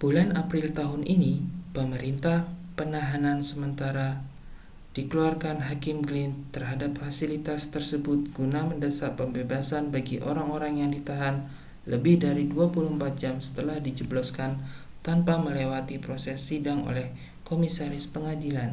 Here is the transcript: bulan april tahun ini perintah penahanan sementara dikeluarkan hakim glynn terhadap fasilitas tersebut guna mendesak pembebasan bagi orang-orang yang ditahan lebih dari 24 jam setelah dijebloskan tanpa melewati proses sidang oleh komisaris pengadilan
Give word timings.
bulan 0.00 0.28
april 0.42 0.66
tahun 0.78 1.02
ini 1.14 1.32
perintah 1.76 2.38
penahanan 2.78 3.38
sementara 3.50 4.08
dikeluarkan 4.96 5.56
hakim 5.68 5.96
glynn 6.08 6.32
terhadap 6.54 6.90
fasilitas 7.00 7.62
tersebut 7.74 8.20
guna 8.36 8.60
mendesak 8.70 9.10
pembebasan 9.20 9.84
bagi 9.94 10.16
orang-orang 10.30 10.72
yang 10.80 10.90
ditahan 10.96 11.36
lebih 11.92 12.14
dari 12.24 12.44
24 12.54 12.96
jam 13.22 13.34
setelah 13.46 13.76
dijebloskan 13.86 14.50
tanpa 15.06 15.34
melewati 15.44 15.96
proses 16.06 16.38
sidang 16.48 16.80
oleh 16.90 17.06
komisaris 17.48 18.06
pengadilan 18.14 18.72